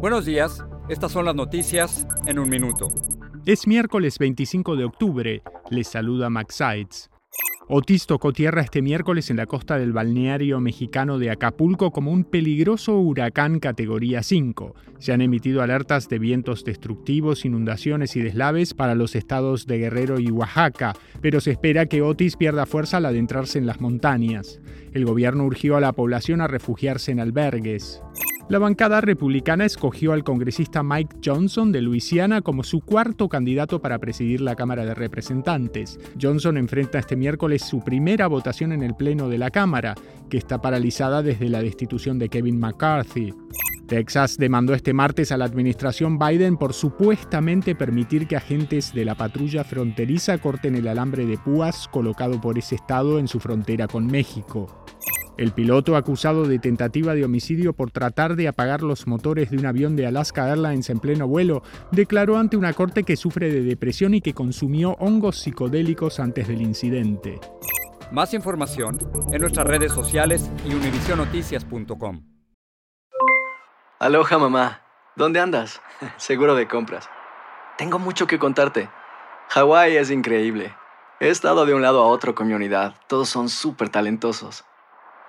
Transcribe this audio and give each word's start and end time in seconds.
Buenos 0.00 0.24
días, 0.24 0.64
estas 0.88 1.12
son 1.12 1.26
las 1.26 1.34
noticias 1.34 2.06
en 2.24 2.38
un 2.38 2.48
minuto. 2.48 2.88
Es 3.44 3.66
miércoles 3.66 4.18
25 4.18 4.74
de 4.74 4.84
octubre. 4.84 5.42
Les 5.68 5.88
saluda 5.88 6.30
Max 6.30 6.54
Sides. 6.54 7.10
Otis 7.68 8.06
tocó 8.06 8.32
tierra 8.32 8.62
este 8.62 8.80
miércoles 8.80 9.28
en 9.28 9.36
la 9.36 9.44
costa 9.44 9.78
del 9.78 9.92
balneario 9.92 10.58
mexicano 10.58 11.18
de 11.18 11.30
Acapulco 11.30 11.90
como 11.90 12.12
un 12.12 12.24
peligroso 12.24 12.98
huracán 12.98 13.60
categoría 13.60 14.22
5. 14.22 14.74
Se 14.98 15.12
han 15.12 15.20
emitido 15.20 15.60
alertas 15.60 16.08
de 16.08 16.18
vientos 16.18 16.64
destructivos, 16.64 17.44
inundaciones 17.44 18.16
y 18.16 18.22
deslaves 18.22 18.72
para 18.72 18.94
los 18.94 19.14
estados 19.14 19.66
de 19.66 19.80
Guerrero 19.80 20.18
y 20.18 20.30
Oaxaca, 20.30 20.94
pero 21.20 21.42
se 21.42 21.50
espera 21.50 21.84
que 21.84 22.00
Otis 22.00 22.38
pierda 22.38 22.64
fuerza 22.64 22.96
al 22.96 23.04
adentrarse 23.04 23.58
en 23.58 23.66
las 23.66 23.82
montañas. 23.82 24.62
El 24.94 25.04
gobierno 25.04 25.44
urgió 25.44 25.76
a 25.76 25.80
la 25.80 25.92
población 25.92 26.40
a 26.40 26.48
refugiarse 26.48 27.12
en 27.12 27.20
albergues. 27.20 28.02
La 28.50 28.58
bancada 28.58 29.00
republicana 29.00 29.64
escogió 29.64 30.12
al 30.12 30.24
congresista 30.24 30.82
Mike 30.82 31.18
Johnson 31.24 31.70
de 31.70 31.82
Luisiana 31.82 32.42
como 32.42 32.64
su 32.64 32.80
cuarto 32.80 33.28
candidato 33.28 33.80
para 33.80 34.00
presidir 34.00 34.40
la 34.40 34.56
Cámara 34.56 34.84
de 34.84 34.92
Representantes. 34.92 36.00
Johnson 36.20 36.56
enfrenta 36.56 36.98
este 36.98 37.14
miércoles 37.14 37.62
su 37.62 37.78
primera 37.78 38.26
votación 38.26 38.72
en 38.72 38.82
el 38.82 38.96
Pleno 38.96 39.28
de 39.28 39.38
la 39.38 39.52
Cámara, 39.52 39.94
que 40.28 40.36
está 40.36 40.60
paralizada 40.60 41.22
desde 41.22 41.48
la 41.48 41.62
destitución 41.62 42.18
de 42.18 42.28
Kevin 42.28 42.58
McCarthy. 42.58 43.32
Texas 43.86 44.36
demandó 44.36 44.74
este 44.74 44.94
martes 44.94 45.30
a 45.30 45.36
la 45.36 45.44
administración 45.44 46.18
Biden 46.18 46.56
por 46.56 46.72
supuestamente 46.72 47.76
permitir 47.76 48.26
que 48.26 48.34
agentes 48.34 48.92
de 48.92 49.04
la 49.04 49.14
patrulla 49.14 49.62
fronteriza 49.62 50.38
corten 50.38 50.74
el 50.74 50.88
alambre 50.88 51.24
de 51.24 51.38
púas 51.38 51.86
colocado 51.86 52.40
por 52.40 52.58
ese 52.58 52.74
estado 52.74 53.20
en 53.20 53.28
su 53.28 53.38
frontera 53.38 53.86
con 53.86 54.08
México. 54.08 54.84
El 55.36 55.52
piloto 55.52 55.96
acusado 55.96 56.46
de 56.46 56.58
tentativa 56.58 57.14
de 57.14 57.24
homicidio 57.24 57.72
por 57.72 57.90
tratar 57.90 58.36
de 58.36 58.48
apagar 58.48 58.82
los 58.82 59.06
motores 59.06 59.50
de 59.50 59.56
un 59.56 59.66
avión 59.66 59.96
de 59.96 60.06
Alaska 60.06 60.48
Airlines 60.48 60.90
en 60.90 61.00
pleno 61.00 61.26
vuelo 61.26 61.62
declaró 61.92 62.36
ante 62.36 62.56
una 62.56 62.72
corte 62.72 63.04
que 63.04 63.16
sufre 63.16 63.50
de 63.50 63.62
depresión 63.62 64.14
y 64.14 64.20
que 64.20 64.34
consumió 64.34 64.92
hongos 64.98 65.38
psicodélicos 65.38 66.20
antes 66.20 66.48
del 66.48 66.62
incidente. 66.62 67.40
Más 68.12 68.34
información 68.34 68.98
en 69.32 69.40
nuestras 69.40 69.66
redes 69.66 69.92
sociales 69.92 70.50
y 70.68 70.74
univisionoticias.com. 70.74 72.22
Aloha 73.98 74.38
mamá, 74.38 74.82
¿dónde 75.14 75.40
andas? 75.40 75.80
Seguro 76.16 76.54
de 76.54 76.66
compras. 76.66 77.08
Tengo 77.78 77.98
mucho 77.98 78.26
que 78.26 78.38
contarte. 78.38 78.90
Hawái 79.50 79.96
es 79.96 80.10
increíble. 80.10 80.74
He 81.18 81.28
estado 81.28 81.66
de 81.66 81.74
un 81.74 81.82
lado 81.82 82.02
a 82.02 82.06
otro 82.06 82.34
con 82.34 82.48
mi 82.48 82.54
unidad. 82.54 82.94
Todos 83.06 83.28
son 83.28 83.48
súper 83.48 83.90
talentosos. 83.90 84.64